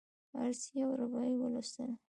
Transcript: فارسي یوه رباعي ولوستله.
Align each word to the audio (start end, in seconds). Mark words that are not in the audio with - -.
فارسي 0.31 0.71
یوه 0.79 0.93
رباعي 1.01 1.35
ولوستله. 1.39 1.95